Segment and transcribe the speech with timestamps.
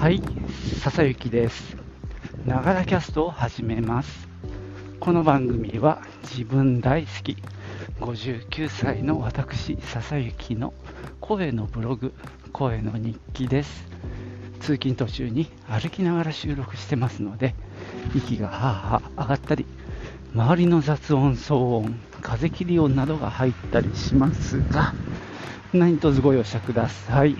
[0.00, 0.22] はい、
[0.80, 1.76] 笹幸です。
[2.46, 4.28] ながらキャストを始めます。
[4.98, 7.36] この番組は自分大好き
[8.00, 10.72] 59歳の私笹幸の
[11.20, 12.14] 声のブログ
[12.50, 13.88] 声の日記です
[14.60, 17.54] 通勤途中に歩きながら収録してますので
[18.14, 18.56] 息がはあ
[18.94, 19.66] はあ上がったり
[20.32, 24.94] 周りの雑音騒音風切り音などが入ったりしますが
[25.74, 27.36] 何卒ご容赦ください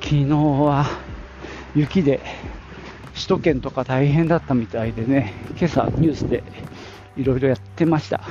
[0.00, 1.09] 昨日は
[1.74, 2.20] 雪で
[3.14, 6.42] 首都圏とか大変だったみたいでね今朝ニュースで
[7.16, 8.22] いろいろやってました、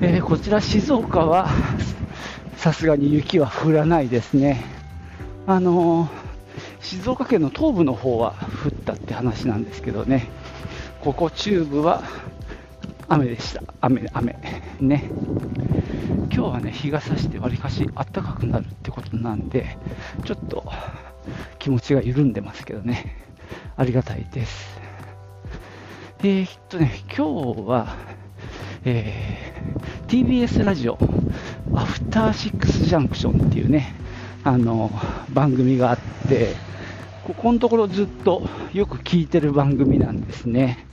[0.00, 1.48] えーこちら静岡は
[2.56, 4.64] さすがに雪は降らないですね。
[5.46, 6.26] あのー
[6.80, 10.28] 静岡県の東部の方は降ったって話なんですけどね。
[11.00, 12.04] ここ中部は
[13.08, 13.62] 雨でした。
[13.80, 14.36] 雨雨。
[14.80, 15.10] ね。
[16.32, 19.78] 今日はね日が差してわりかし暖かくなるってことなんで
[20.24, 20.64] ちょっと
[21.58, 23.16] 気持ちが緩んでますけどね。
[23.76, 24.80] ありがたいです。
[26.20, 27.94] えー、っとね今日は、
[28.84, 29.56] えー
[30.06, 30.98] TBS ラジオ
[31.74, 33.92] アフターシックスジャンクションっていうね
[34.44, 34.90] あの
[35.34, 36.54] 番組があって
[37.24, 40.86] ここのところずっとよく聞いてる番組なんですね。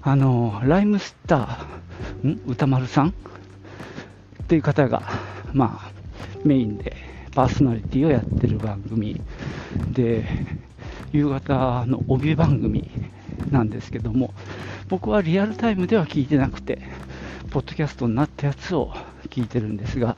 [0.00, 2.40] あのライムスターん？
[2.46, 3.08] 歌丸さん？
[3.08, 3.12] っ
[4.46, 5.02] ていう方が、
[5.52, 5.90] まあ、
[6.44, 6.94] メインで
[7.34, 9.20] パーソナリティをやってる番組
[9.90, 10.26] で
[11.12, 12.90] 夕方の帯番組
[13.50, 14.34] なんですけども
[14.88, 16.82] 僕はリアルタイムでは聞いてなくて
[17.50, 18.92] ポッドキャストになったやつを
[19.28, 20.16] 聞いてるんですが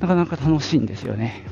[0.00, 1.44] なかなか楽しいんですよね。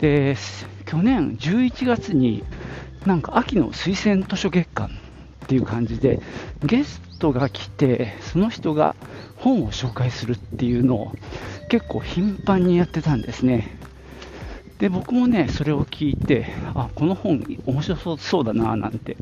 [0.00, 0.36] で
[0.84, 2.44] 去年11月に
[3.04, 4.86] なんか秋の推薦図書月間
[5.44, 6.20] っていう感じで
[6.62, 8.94] ゲストが来てその人が
[9.36, 11.12] 本を紹介するっていうのを
[11.68, 13.78] 結構頻繁にやってたんですね。
[14.78, 19.16] で僕もねそれを聞いてあこの本面白そうそうだななんて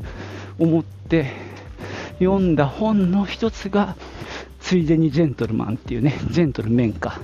[0.59, 1.31] 思って
[2.19, 3.95] 読んだ本の一つが
[4.59, 7.19] ついでにジェントルマンっていうねジェントルメンか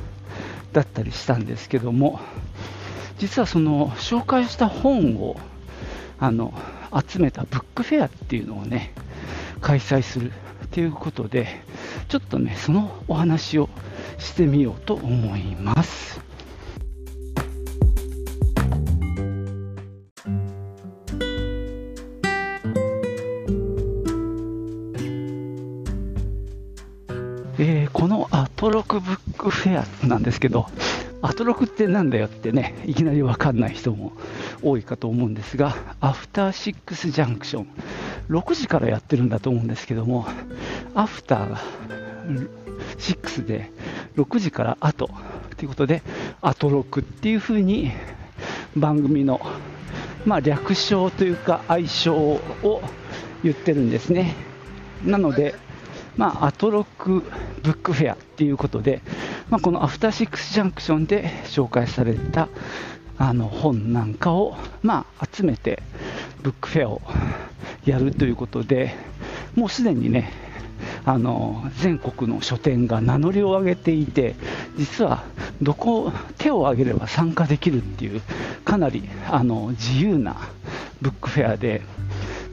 [0.72, 2.20] だったりしたんですけども
[3.20, 5.36] 実はその紹介した本を
[6.20, 6.54] あの
[7.08, 8.94] 集めたブックフェアっていうのをね
[9.62, 10.32] 開催する
[10.72, 11.62] ということで
[12.08, 13.70] ちょっとねそのお話を
[14.18, 16.33] してみようと思います。
[29.78, 30.68] アなんですけど
[31.22, 34.14] アトロクってなんだよってねいきなり分かんない人も
[34.62, 37.68] 多いかと思うんですがアフターシックスジャンクション
[38.30, 40.28] 6時からやってるんだと思うんですけども
[40.96, 41.62] アフターが
[42.98, 43.72] 6で
[44.16, 45.10] 6時から後
[45.58, 46.02] ということで
[46.42, 47.92] アトロクっていう風に
[48.76, 49.42] 番組の
[50.26, 52.82] まあ略称というか愛称を
[53.44, 54.36] 言ってるんですね。
[55.04, 55.56] なので
[56.18, 57.24] まあ、アトロック
[57.64, 59.02] ブックフェアっていうことで、
[59.50, 62.50] まあ、このアフターシックスジャンクションで紹介された
[63.18, 65.82] あの本なんかを、まあ、集めて
[66.42, 67.02] ブックフェアを
[67.86, 68.96] やるということで
[69.56, 70.32] もうすでにね
[71.06, 74.36] あの全国の書店が名乗りを上げていて
[74.78, 75.24] 実は
[75.62, 78.22] どこ手を挙げれば参加できるっていう
[78.64, 80.38] かなりあの自由な
[81.02, 81.82] ブックフェアで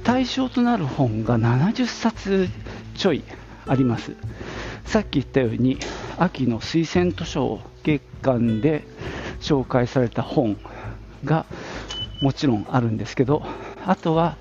[0.03, 2.49] 対象となる本が70冊
[2.97, 3.23] ちょい
[3.67, 4.17] あります。
[4.84, 5.79] さっき言ったように
[6.20, 8.84] 秋の推薦図書月間で
[9.41, 10.56] 紹介された本
[11.25, 11.47] が
[12.20, 13.42] もちろんあるんですけど
[13.86, 14.36] あとは、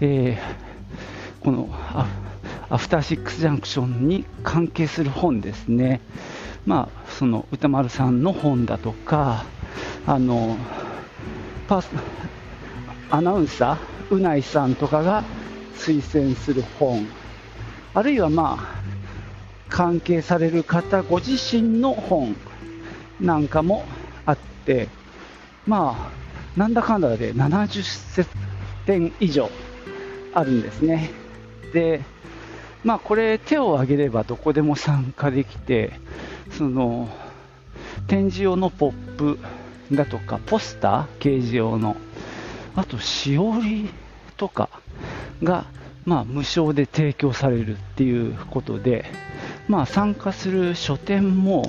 [0.00, 0.70] えー
[1.40, 1.70] この
[2.68, 6.02] アフターシックスジャンクションに関係する本ですね。
[6.66, 9.46] まあその歌丸さんの本だとか
[10.06, 10.58] あの
[11.66, 11.88] パス
[13.10, 15.24] アナウンサーうないさんとかが
[15.76, 17.06] 推薦する本。
[17.94, 18.79] あるいはまあ
[19.70, 22.36] 関係される方ご自身の本
[23.20, 23.84] なんかも
[24.26, 24.88] あって
[25.66, 28.26] まあなんだかんだで70
[28.84, 29.48] 点以上
[30.34, 31.10] あるんですね。
[31.72, 32.02] で
[32.82, 35.92] まあこれ手を挙げればどこでも参加できて
[36.50, 37.08] その
[38.06, 39.38] 展示用のポップ
[39.92, 41.96] だとかポスター掲示用の
[42.74, 43.90] あとしおり
[44.36, 44.68] とか
[45.42, 45.66] が
[46.06, 49.04] まあ、無償で提供されるっていうことで、
[49.70, 51.62] まあ、参加する書店も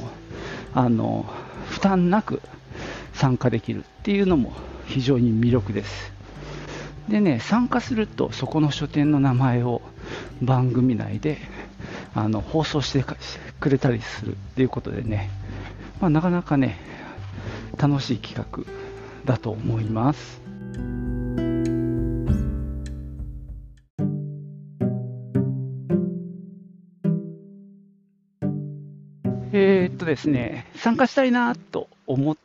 [0.73, 1.23] あの
[1.69, 2.41] 負担なく
[3.13, 4.53] 参加できるっていうのも
[4.87, 6.11] 非常に魅力です。
[7.07, 9.83] でね、参加するとそこの書店の名前を
[10.41, 11.37] 番組内で
[12.15, 13.05] あの放送して
[13.59, 15.29] くれたりするっていうことでね、
[15.99, 16.79] まあ、なかなかね
[17.77, 18.63] 楽しい企画
[19.25, 20.41] だと思います。
[29.53, 32.37] えっとですね、参加したいなと思っ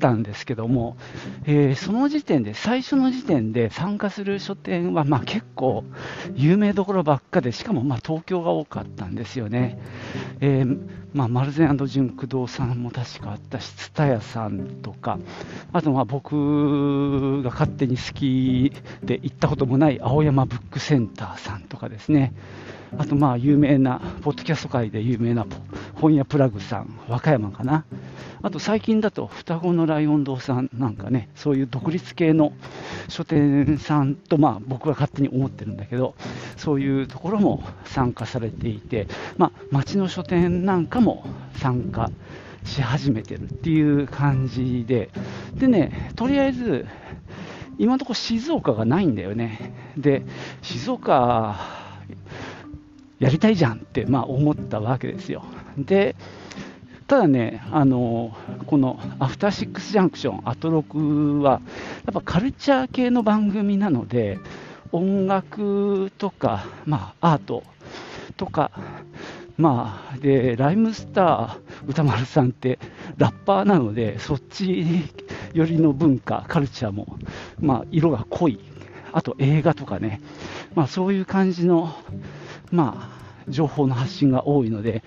[0.00, 0.96] たんですけども、
[1.46, 5.84] えー、その時点で、最初の時点で参加する書店は、まあ、結構
[6.34, 9.78] 有名どころばっかで、しかもま東京が多かったんですよね。
[10.40, 10.78] えー、
[11.14, 15.18] まあ、マルゼン純駆動さんも確かあったし、蔦屋さんとか、
[15.72, 18.72] あとまあ僕が勝手に好き
[19.02, 22.34] で行ったこともない青山ブックセンターさんとかですね。
[22.98, 25.46] あとまあ有名な、ポッドキャスト界で有名な
[25.94, 27.84] 本屋プラグさん、和歌山かな。
[28.42, 32.52] あと最近だと双子のライオン堂さんなんかね、そういう独立系の
[33.08, 36.16] 書店さんとまあ僕は勝手に思ってるんだけど、
[36.56, 39.06] そういうところも参加されていて、
[39.38, 41.24] まあ、町の書店なんかも
[41.54, 42.10] 参加
[42.64, 45.10] し始めてるっていう感じで、
[45.54, 46.86] でね、とりあえず、
[47.78, 49.72] 今のところ静岡がないんだよね。
[49.96, 50.24] で、
[50.62, 51.56] 静岡
[53.22, 55.44] やりたいじゃんって、まあ、思ったわけですよ。
[55.78, 56.16] で、
[57.06, 58.36] ただね、あの
[58.66, 61.60] このアフターシックスジャンクション、アトロクは、
[62.04, 64.40] やっぱカルチャー系の番組なので、
[64.90, 67.62] 音楽とか、まあ、アート
[68.36, 68.72] とか、
[69.56, 72.80] まあ、で、ライムスター歌丸さんって
[73.18, 74.84] ラッパーなので、そっち
[75.52, 77.18] 寄りの文化、カルチャーも、
[77.60, 78.58] まあ、色が濃い。
[79.12, 80.20] あと映画とかね、
[80.74, 81.94] まあ、そういう感じの
[82.72, 85.04] まあ、情報の発信が多いので、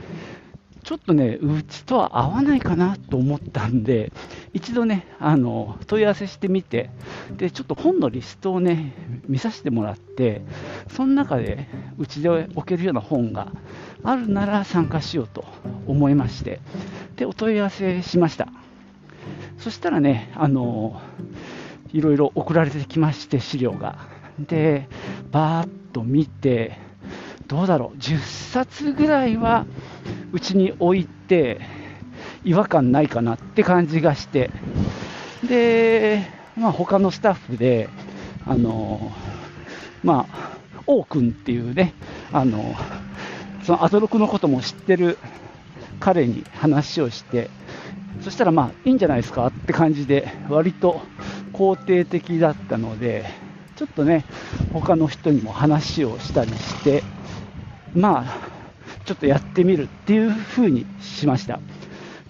[0.83, 4.11] ちょっとね、うちとは合わないかなと思ったんで、
[4.53, 6.91] 一度ね、あの問い合わせしてみて、
[7.37, 8.93] でちょっと本のリストをね、
[9.27, 10.43] 見させてもらって、
[10.91, 11.67] その中で
[11.97, 13.51] うちで置けるような本が
[14.03, 15.43] あるなら参加しようと
[15.87, 16.61] 思いまして、
[17.15, 18.47] でお問い合わせしました。
[19.57, 21.01] そしたらね、あの
[21.93, 23.97] いろいろ送られてきまして、資料が。
[24.37, 24.87] で、
[25.31, 26.77] バーッと見て、
[27.47, 29.65] どうだろう、10冊ぐらいは
[30.31, 31.61] うちに置いて、
[32.43, 34.51] 違和感ないかなって感じがして、
[35.47, 36.27] で、
[36.57, 37.89] まあ、他のスタッフで、
[38.45, 39.11] あの
[40.03, 40.57] まあ、
[40.87, 41.93] 王君っていうね、
[42.31, 42.75] あの
[43.63, 45.17] そのアトロクのことも知ってる
[45.99, 47.49] 彼に話をして、
[48.21, 51.01] そしたらまあいいんじゃないですかって感じで、割と
[51.53, 53.25] 肯定的だったので、
[53.75, 54.23] ちょっとね、
[54.71, 57.03] 他の人にも話をしたりして、
[57.93, 58.55] まあ、
[59.05, 61.59] ちょっとやってみるっていう風にしました。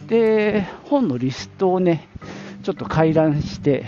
[0.08, 2.08] で、本のリストをね、
[2.64, 3.86] ちょっと回覧して、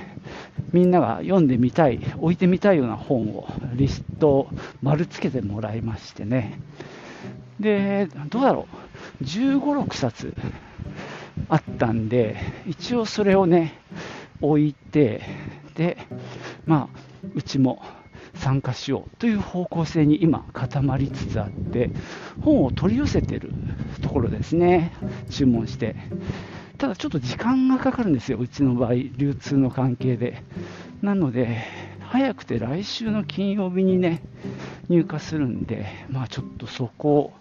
[0.72, 4.50] みんなが読んでみたい、置いてみたいような本を、リストを
[4.84, 6.60] 丸つけてもらいましてね。
[7.60, 8.68] で、どうだろ
[9.20, 10.36] う、15、6冊
[11.50, 12.38] あったんで、
[12.68, 13.74] 一応それをね、
[14.42, 15.22] 置いて、
[15.76, 15.98] で、
[16.66, 17.07] まあ、
[17.38, 17.84] うちも
[18.34, 21.92] 参加しようという方向性に今固まりつつあって
[22.42, 23.54] 本を取り寄せてる
[24.02, 24.92] ところですね。
[25.30, 25.96] 注文して。
[26.80, 28.40] ただちょっと時間がかかるんですよ。
[28.40, 30.44] うちの場合流通の関係で。
[31.04, 31.64] なので
[32.00, 34.24] 早くて来週の金曜日にね
[34.90, 37.34] 入荷するんでまあちょっとそこ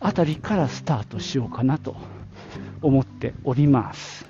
[0.00, 1.96] あたりからスタートしようかなと
[2.82, 4.26] 思っております。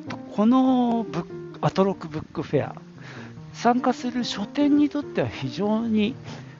[0.00, 1.24] とこのブ
[1.60, 2.74] アトロックブックフェア、
[3.52, 6.14] 参加する書店にとっては非常に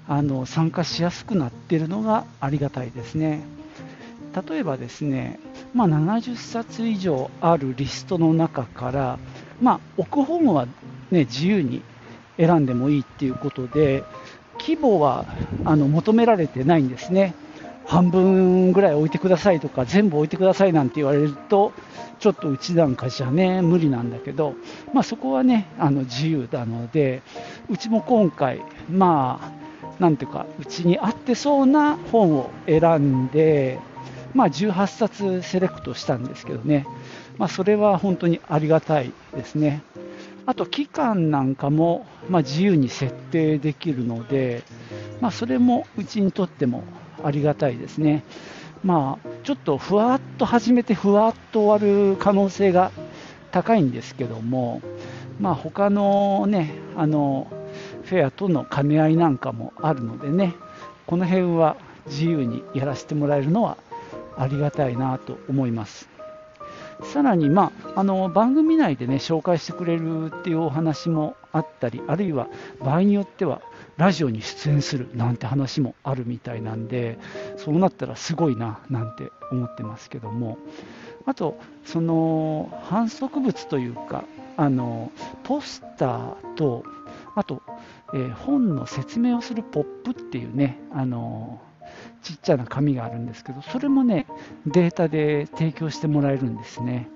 [0.08, 3.42] あの参加しやすくなっているのがありがたいですね。
[4.48, 5.38] 例えばですね、
[5.74, 9.18] まあ、70冊以上あるリストの中から、
[9.60, 10.66] まあ、置く本は、
[11.10, 11.82] ね、自由に
[12.36, 14.02] 選んでもいいっていうことで、
[14.58, 15.24] 規模は
[15.64, 17.34] あの求められてないんですね。
[17.86, 21.72] 半分ぐらい置いてくださいとか、全部置いてくださいなんて言われると、
[22.18, 24.54] ちょっとうちなんかじゃね、無理なんだけど、
[24.92, 27.22] まあ、そこはね、あの自由なので、
[27.68, 29.64] うちも今回、まあ、
[30.00, 33.78] なんていうか、うちに合ってそうな本を選んで、
[34.32, 36.86] まあ、18冊セレクトしたんですけどね、
[37.38, 39.82] まあ、それは本当にありがたいですね。
[40.46, 44.62] あと期間なんかも、まあ、自由に設定できるので、
[45.20, 46.82] まあ、それもうちにとっても
[47.24, 48.22] ありがたいですね。
[48.84, 52.92] まあ、ちょっとふわっと始めてふわっと終わる可能性が
[53.50, 54.82] 高いんですけども、
[55.40, 57.46] まあ、他のね、あの
[58.04, 60.54] フェアとの兼ね合いなんかもあるのでね、
[61.06, 61.76] この辺は
[62.06, 63.78] 自由にやらせてもらえるのは
[64.36, 66.08] ありがたいなと思います。
[67.02, 72.48] さらに、まあ、あの番組内でね紹介してくれるっていうお話もあったり、あるいは
[72.80, 73.62] 場合によっては
[73.96, 77.18] ラジオに出演するなんて話もあるみたいなんで、
[77.56, 80.58] そうなったらすごいななんて思ってますけども、
[81.26, 84.24] あと、その反則物というか、
[84.56, 85.10] あの
[85.42, 86.84] ポスターと、
[87.34, 87.62] あと、
[88.12, 91.60] えー、本の説明をするポップっていうね、あの、
[92.22, 94.26] ちっちゃな紙があるんですけど、それもね、
[94.66, 97.08] データで提供してもらえるんですね。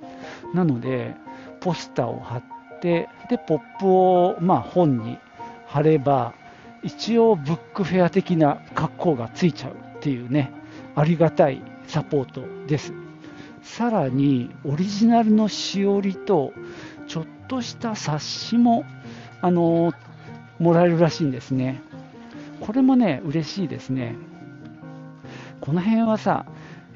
[0.54, 1.14] なので、
[1.60, 2.42] ポスターを貼っ
[2.80, 5.18] て、で、ポップを、まあ、本に
[5.66, 6.34] 貼れば、
[6.82, 10.52] 一応ブックフェア的な格好がついちゃうっていうね、
[10.94, 12.92] ありがたいサポートです。
[13.62, 16.52] さらに、オリジナルのしおりと、
[17.06, 18.84] ちょっとした冊子も、
[19.40, 19.92] あの
[20.58, 21.80] もらえるらしいんですね。
[22.60, 24.16] これもね、嬉しいですね。
[25.60, 26.46] この辺はさ、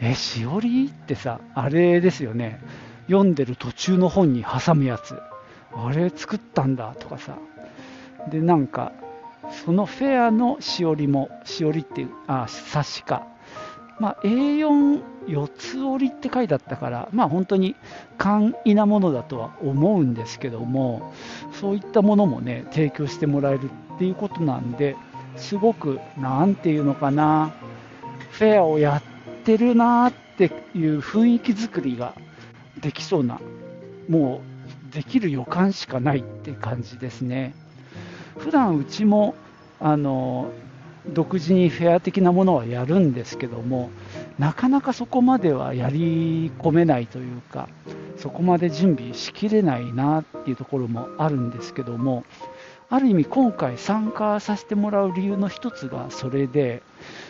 [0.00, 2.60] え、しおりってさ、あれですよね。
[3.06, 5.16] 読んでる途中の本に挟むやつ。
[5.74, 7.36] あれ作ったんだとかさ。
[8.30, 8.92] で、なんか、
[9.50, 13.26] そのフェアのしおりも、しおりっていう、あ、冊子か。
[13.98, 17.76] まあ、A4 四つ折りって書いてあったから、まあ、本当に
[18.18, 21.12] 簡易なものだとは思うんですけども、
[21.52, 24.96] そういったものもね、提供してもらえるっていうことなんで、
[25.36, 27.52] すごく、なんていうのかな、
[28.32, 29.02] フェアをやっ
[29.44, 32.14] てるなっていう雰囲気作りが
[32.80, 33.40] できそうな、
[34.08, 34.40] も
[34.90, 37.54] うできる予感しかないって感じですね。
[38.38, 39.34] 普段うちも
[39.80, 40.50] あの
[41.08, 43.90] 独自にフェア的なものはやるんですけども
[44.38, 47.68] なかなかそこまではやり込めないというか
[48.16, 52.24] そこまで準備しきれないなっていうところもあるんですけども
[52.88, 56.82] ある意味今回参加させてもらう理由の一つがそれで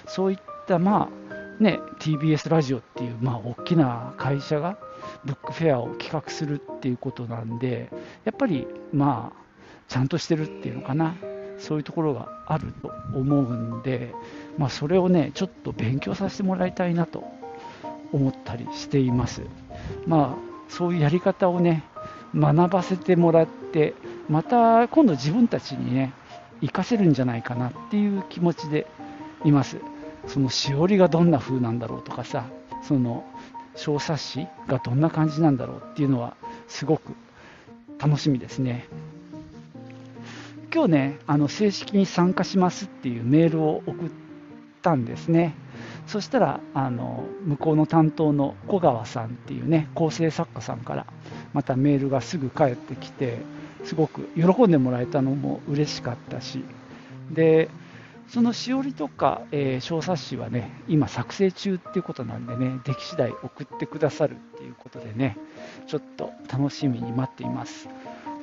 [0.06, 4.76] そういったまあね TBS ラジオっていうまあ大きな会社が
[5.24, 7.90] ブックフェアを企画するっていうことなんで
[8.24, 9.41] やっぱりまあ
[9.88, 11.14] ちゃんとしてるっていうのかな
[11.58, 14.12] そういうところがあると思うんで、
[14.58, 17.24] まあ、それをねちょっと勉強させてもらいたいなと
[18.12, 19.42] 思ったりしています。
[20.06, 21.84] まあそういうやり方をね
[22.34, 23.94] 学ばせてもらって
[24.28, 26.12] また今度自分たちにね
[26.60, 28.86] 活かせるんじゃないかなっていう気持ちで
[29.44, 29.78] います。
[30.26, 32.46] そのしおりがどんな風なんだろうとかさ
[32.82, 33.24] その
[33.74, 36.36] 小冊子がどんな感じなんだろうっていうのは
[36.68, 37.14] すごく
[37.98, 38.86] 楽しみですね。
[40.74, 44.10] 今日ね、あの正式に参加しますっていうメールを送っ
[44.80, 45.54] たんですね。
[46.06, 51.06] そしたら、あの向こうの担当の小川さんっていうね、構成作家さんから
[51.52, 53.42] またメールがすぐ返ってきて、
[53.84, 56.64] すごく喜んでもらえたのも嬉しかったし、
[57.30, 57.68] で、
[58.28, 65.36] そのしおりとか、えー、小冊子はね、今作成中っていうことなんでね、出来次第送ってくださるっていうことでね、
[65.86, 67.90] ちょっと楽しみに待っています。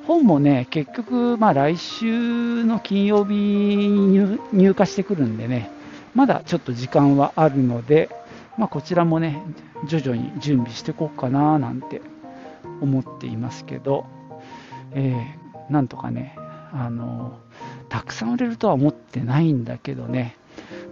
[0.06, 5.70] 本もね、結局、まあ、来週の金曜日に入荷してくるんでね、
[6.14, 8.08] まだちょっと時間はあるので、
[8.58, 9.42] まあ、こちらもね、
[9.86, 12.02] 徐々に準備していこうかななんて
[12.80, 14.06] 思っていますけど、
[14.92, 16.36] えー、なんとかね、
[16.72, 17.38] あの
[17.88, 20.36] たくさん売れるとは思ってないんだけどね、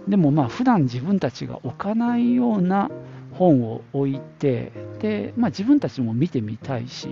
[0.07, 2.89] でもまあ普段自分たちが置かないような
[3.33, 7.09] 本を置いて、でまあ、自分たちも見てみたいし、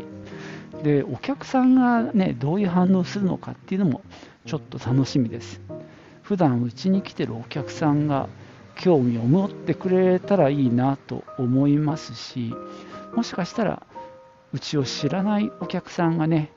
[0.84, 4.02] でお客さんがねどういう反応するのかっていうのも
[4.46, 5.62] ちょっと楽しみです。
[6.22, 8.28] 普段うちに来てるお客さんが
[8.76, 12.54] 興味を持ってくれたらいいなと思いますし
[13.16, 13.82] もしかしたら
[14.54, 16.52] うちを知らないお客さんがね、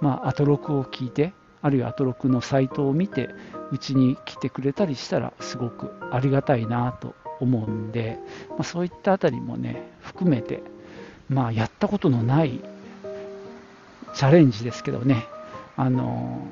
[0.00, 3.30] まあ、アトロクを聞いてあるいはアトロクのサイトを見て
[3.72, 8.18] うちに来てくれたりしたらすごくありがたいなと思うんで、
[8.50, 10.62] まあ、そういったあたりもね含めて、
[11.28, 12.60] まあ、やったことのない
[14.14, 15.26] チャレンジですけどね、
[15.76, 16.46] あの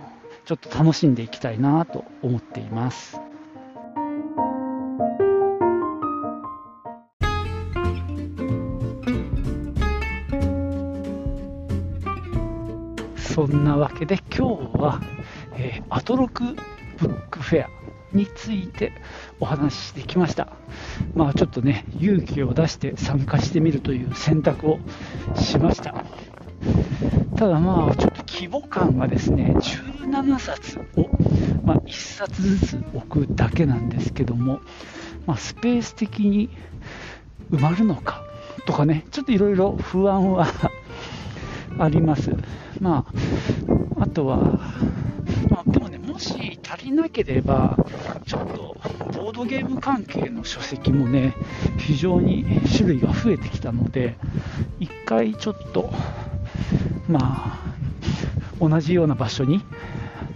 [0.45, 3.21] ちょっと楽しんでいきたいなと思っています。
[13.17, 15.01] そんなわけで今日は、
[15.55, 16.45] えー、アトロク
[16.99, 17.69] ブックフェア
[18.13, 18.93] について
[19.41, 20.49] お話ししてきました。
[21.15, 24.81] まあちょっとね、勇気を出して参加してみるという選択を
[25.35, 26.05] しました。
[27.43, 31.09] ただまあ、ちょっと規模感がですね、17冊を、
[31.65, 34.61] まあ、1冊ずつ置くだけなんですけども、
[35.27, 36.51] まあ、スペース的に
[37.51, 38.23] 埋まるのか
[38.65, 40.47] とかね、ちょっといろいろ不安は
[41.81, 42.31] あります。
[42.81, 43.07] ま
[43.99, 44.37] あ、あとは、
[45.51, 47.77] まあ、でもね、もし足りなければ、
[48.25, 48.77] ちょっと
[49.21, 51.35] ボードゲーム関係の書籍もね、
[51.77, 54.17] 非常に種類が増えてきたので、
[54.79, 55.93] 一回ちょっと
[57.09, 57.59] まあ、
[58.61, 59.65] 同じような場所に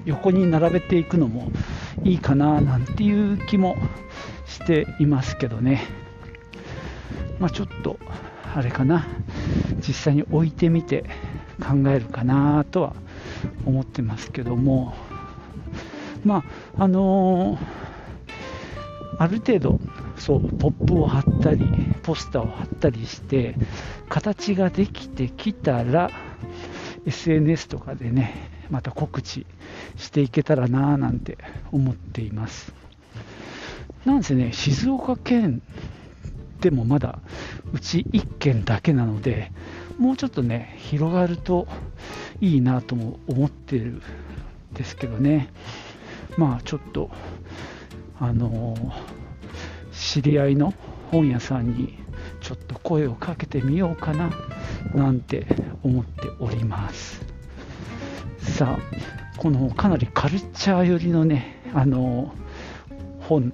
[0.05, 1.51] 横に並べていくのも
[2.05, 3.77] いいかななんていう気も
[4.47, 5.83] していますけどね、
[7.39, 7.99] まあ、ちょっと
[8.55, 9.07] あれかな。
[9.87, 11.05] 実際に置いてみて
[11.61, 12.95] 考えるかなとは
[13.65, 14.95] 思ってますけども。
[16.25, 16.43] ま
[16.77, 17.59] ああのー、
[19.19, 19.79] ある程度
[20.17, 21.71] そうポップを貼ったり
[22.07, 23.57] ポスターを貼ったりして
[24.09, 26.13] 形ができてきたら
[27.05, 29.45] SNS とかでねまた告知
[29.97, 31.37] していけたらなぁなんて
[31.73, 32.73] 思っています。
[34.05, 35.63] なんせね静岡県
[36.61, 37.19] でもまだ
[37.73, 39.51] うち1軒だけなので
[39.99, 41.67] もうちょっとね広がると
[42.41, 44.03] いいなとも思ってるん
[44.75, 45.49] ですけどね。
[46.39, 47.11] まあちょっと
[48.21, 48.93] あのー、
[49.93, 50.73] 知り合いの
[51.11, 51.99] 本屋さんに
[52.41, 54.31] ちょっと声をかけてみようかな
[54.95, 55.47] なんて
[55.83, 57.25] 思っております。
[58.39, 62.35] さあこのかなりカルチャー寄りのねあの
[63.21, 63.53] 本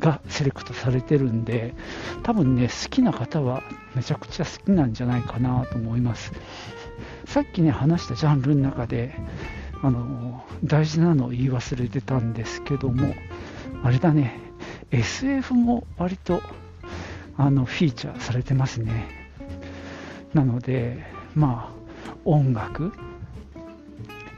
[0.00, 1.74] がセレクトされてるんで
[2.22, 3.62] 多分ね好きな方は
[3.94, 6.32] めちゃくちゃ好きなんじゃないかなと思います。
[7.24, 9.14] さっきね話したジャンルの中で
[9.82, 13.14] あの大事なのを言い忘れてたんですけども
[13.82, 14.38] あれだね
[14.90, 16.42] SF も割と
[17.36, 19.08] あのフィーチャーされてますね。
[20.34, 21.72] なのでま
[22.08, 22.92] あ音楽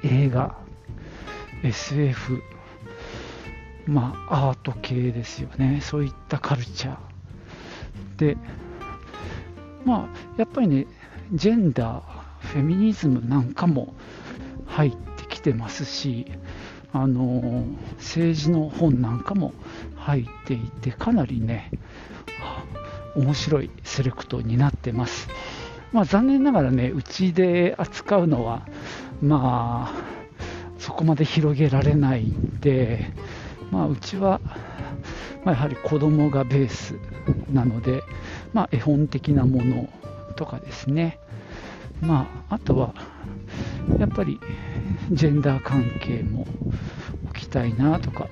[0.02, 0.56] 映画
[1.62, 2.42] SF
[3.86, 5.80] まあアート系ですよね。
[5.82, 6.96] そういったカルチャー。
[8.16, 8.36] で
[9.84, 10.86] まあやっぱりね
[11.32, 13.94] ジェンダーフェミニズムなんかも
[14.66, 16.26] 入ってきてますし
[16.92, 17.64] あの
[17.96, 19.52] 政治の本なんかも
[19.96, 21.70] 入っていてかなりね
[23.16, 25.28] 面白いセレクトになってます。
[25.92, 28.66] まあ、残念ながらね、うちで扱うのは、
[29.22, 30.14] まあ、
[30.78, 33.10] そこまで広げられないんで、
[33.70, 34.40] まあ、うちは、
[35.44, 36.96] まあ、やはり子供がベース
[37.52, 38.02] なので、
[38.52, 39.88] まあ、絵本的なもの
[40.36, 41.18] とかですね、
[42.00, 42.94] まあ、あとは、
[43.98, 44.40] やっぱり
[45.12, 46.46] ジェンダー関係も
[47.30, 48.28] 置きたいなとか、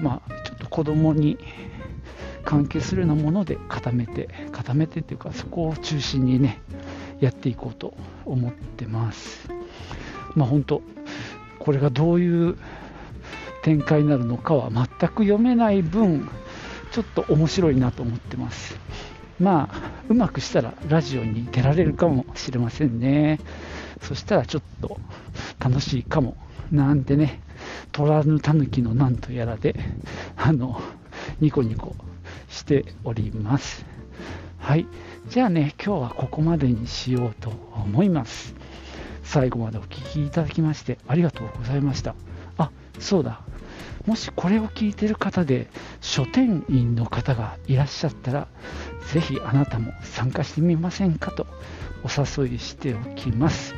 [0.00, 1.38] まあ、ちょっと子供に
[2.52, 6.60] 関係するようなもので固めて固めてっていうかそこを中心にね
[7.18, 7.94] やっていこうと
[8.26, 9.48] 思ってます。
[10.34, 10.82] まあ本当
[11.58, 12.58] これがどういう
[13.62, 16.28] 展開になるのかは全く読めない分
[16.90, 18.76] ちょっと面白いなと思ってます。
[19.40, 23.40] まあうまくしたらラジオに出られるかもしれませんね。
[24.02, 25.00] そしたらちょっと
[25.58, 26.36] 楽しいかも。
[26.70, 27.40] なんてね
[27.92, 29.74] 虎ぬたぬきのなんとやらで
[30.36, 30.80] あの
[31.40, 31.94] ニコニコ
[32.52, 33.84] しております。
[34.58, 34.86] はい。
[35.28, 38.54] じゃあね、今日はここまでにしようと思います。
[39.22, 42.14] 最後までお聴きいただきましてありがとうございました。
[42.58, 43.40] あ、そうだ。
[44.06, 45.68] もしこれを聞いてる方で
[46.00, 48.48] 書店員の方がいらっしゃったら、
[49.12, 51.46] ぜひあなたも参加してみませんかと
[52.04, 52.08] お
[52.44, 53.74] 誘いしておきます。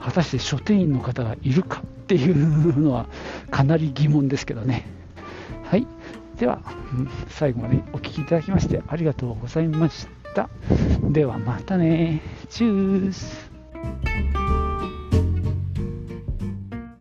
[0.00, 3.06] 果たして書店員の方がいるかっていうのは
[3.50, 4.86] かなり疑問ですけどね。
[5.64, 5.86] はい。
[6.38, 6.60] では、
[7.28, 10.50] 最後までお聴きいただきましてありがとうございました。
[11.10, 12.20] ではまたね。
[12.50, 13.50] チュース